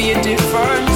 be 0.00 0.12
a 0.12 0.22
different 0.22 0.89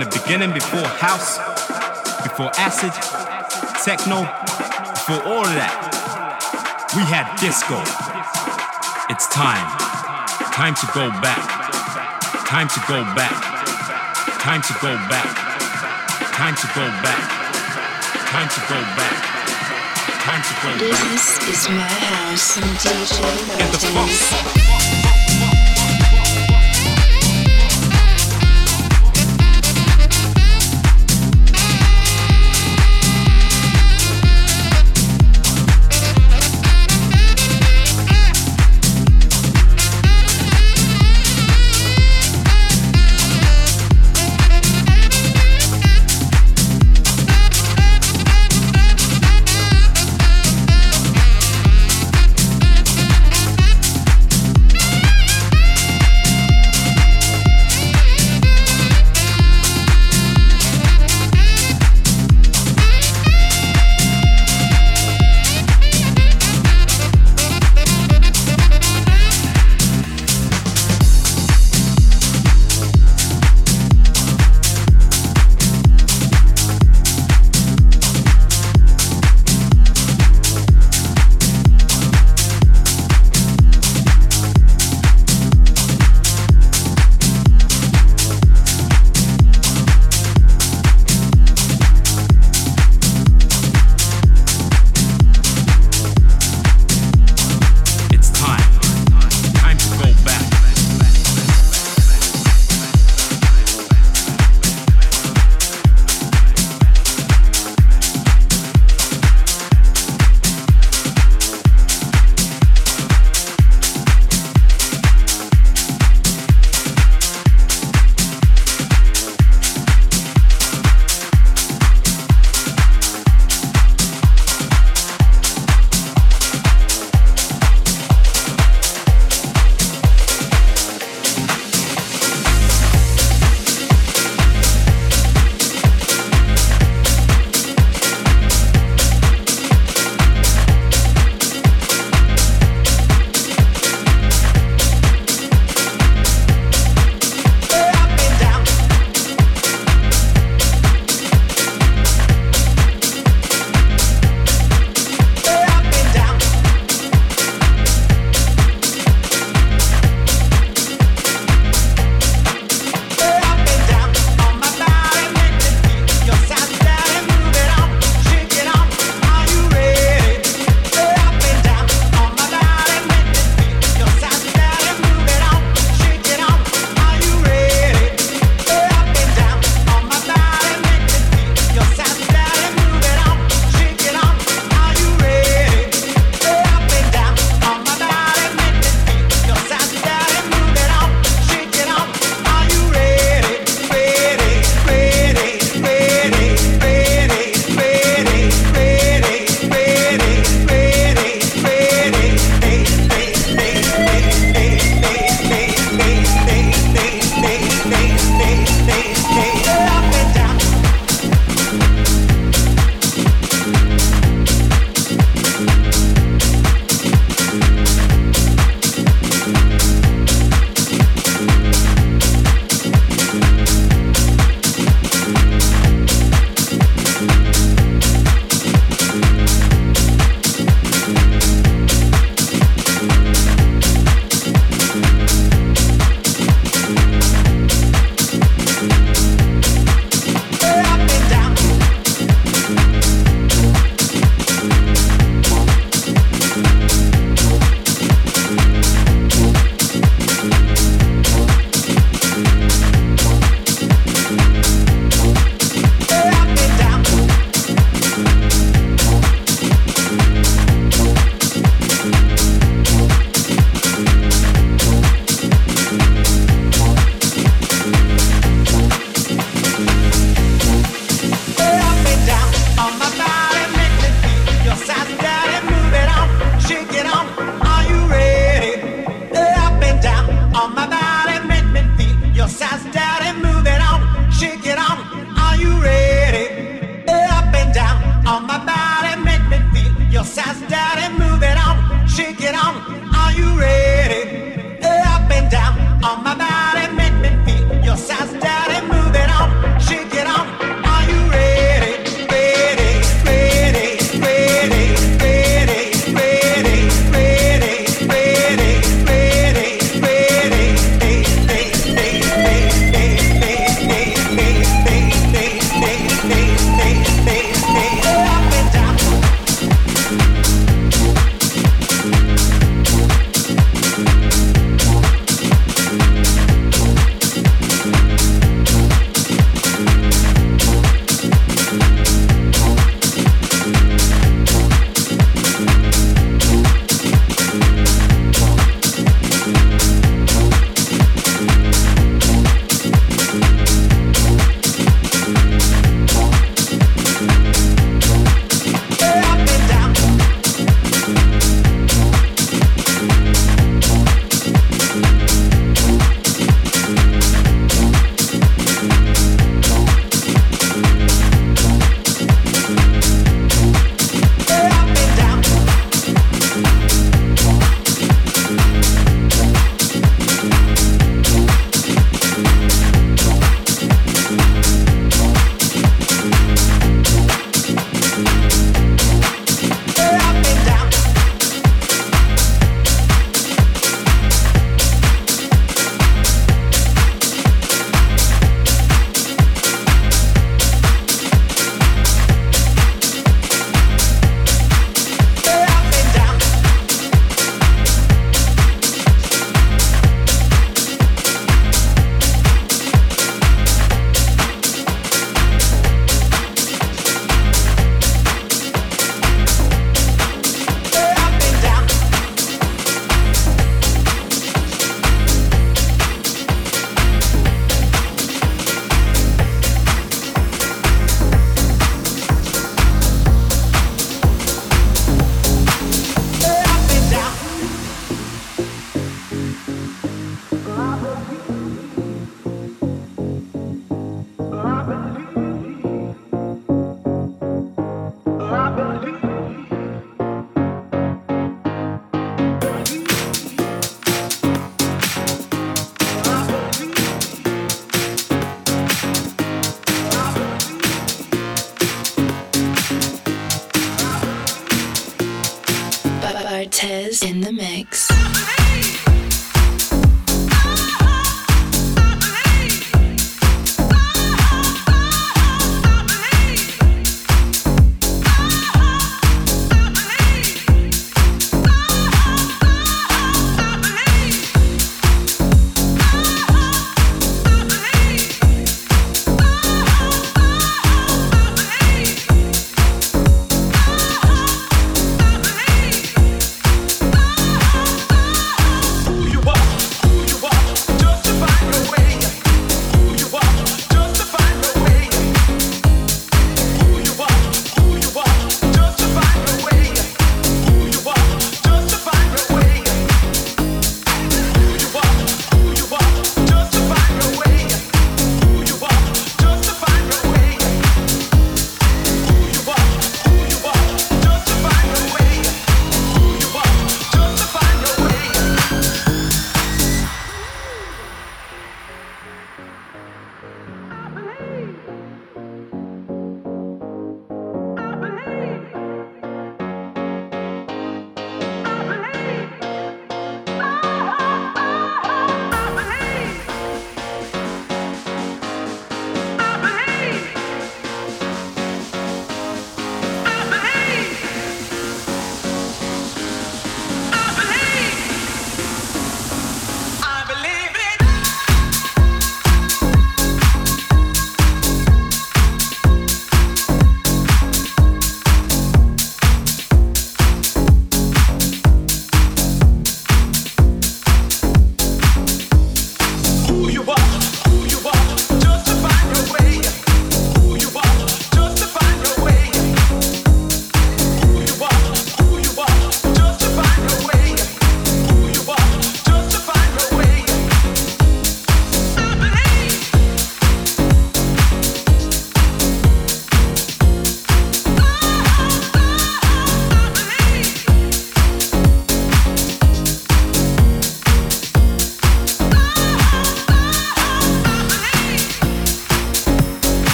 beginning 0.00 0.52
before 0.52 0.88
house, 0.96 1.36
before 2.22 2.50
acid, 2.56 2.92
techno, 3.84 4.24
before 4.24 5.20
all 5.28 5.44
of 5.44 5.52
that. 5.52 5.74
We 6.96 7.02
had 7.04 7.28
disco. 7.36 7.76
It's 9.12 9.28
time. 9.28 9.68
Time 10.52 10.74
to 10.76 10.86
go 10.94 11.10
back. 11.20 11.40
Time 12.48 12.68
to 12.68 12.80
go 12.88 13.04
back. 13.14 13.36
Time 14.40 14.62
to 14.62 14.72
go 14.80 14.96
back. 15.08 15.28
Time 16.32 16.54
to 16.56 16.66
go 16.74 16.86
back. 17.04 17.22
Time 18.32 18.48
to 18.48 18.60
go 18.68 18.78
back. 18.96 19.16
Time 20.24 20.42
to 20.42 20.54
go 20.62 20.70
back. 20.88 21.10
This 21.12 21.36
is 21.48 21.68
my 21.68 21.84
house 21.84 22.56
and 22.56 22.64
DJ 22.80 23.58
Get 23.58 23.72
the 23.72 23.78
funk. 23.92 24.71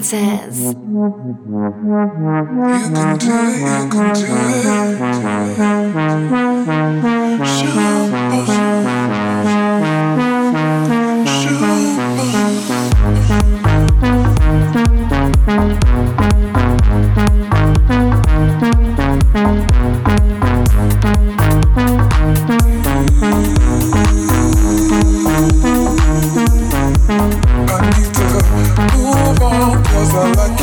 With 0.00 1.89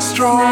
Strong. 0.00 0.49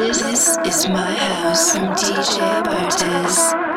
This 0.00 0.56
is 0.64 0.88
my 0.88 1.12
house 1.12 1.72
from 1.72 1.88
DJ 1.88 2.62
Bartez. 2.64 3.69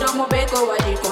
don't 0.00 0.16
move, 0.16 0.28
don't 0.28 0.52
oh, 0.54 0.68
wadiko 0.68 1.11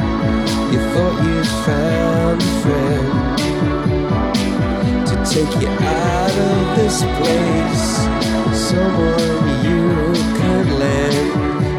you 0.71 0.79
thought 0.93 1.15
you'd 1.25 1.51
found 1.65 2.41
a 2.41 2.51
friend 2.61 3.11
to 5.07 5.15
take 5.33 5.53
you 5.61 5.69
out 5.69 6.35
of 6.49 6.75
this 6.77 6.97
place. 7.17 7.87
Someone 8.69 9.41
you 9.67 9.83
could 10.37 10.67
lend 10.81 11.29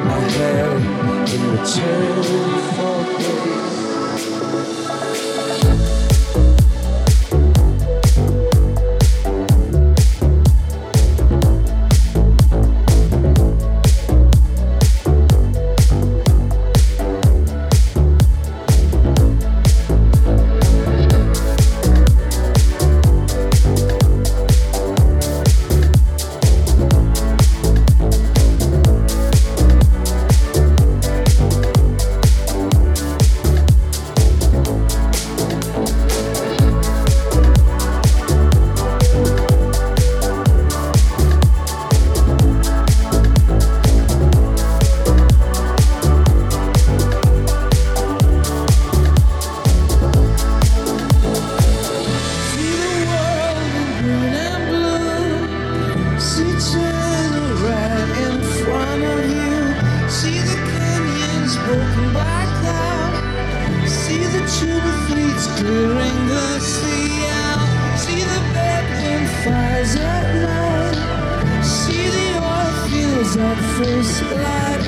a 0.07 0.21
hand 0.37 1.29
in 1.35 1.41
return 1.53 2.23
for. 2.77 3.22
to 64.63 64.69
the 64.69 64.97
fleets 65.09 65.47
clearing 65.59 66.19
the 66.29 66.61
sea 66.61 67.27
out. 67.43 67.99
See 67.99 68.23
the 68.33 68.41
bedroom 68.55 69.25
fires 69.43 69.97
at 69.97 70.25
night. 70.47 71.63
See 71.65 72.07
the 72.17 72.29
oil 72.39 72.73
fields 72.87 73.37
at 73.37 73.59
first 73.77 74.23
light. 74.23 74.82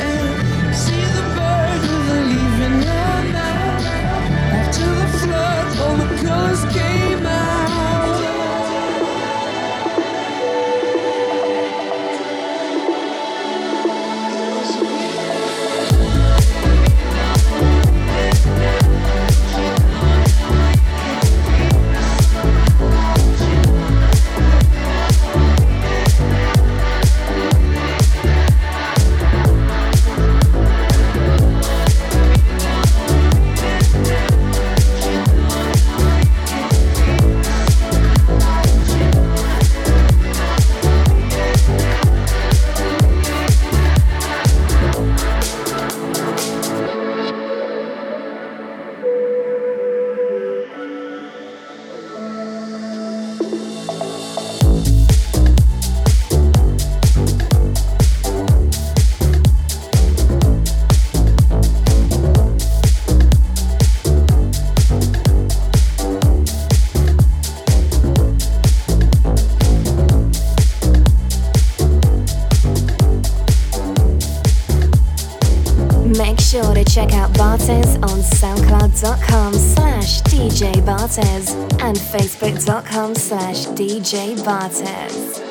facebook.com 82.94 83.14
slash 83.14 83.66
DJ 83.66 84.36
Bartez. 84.36 85.43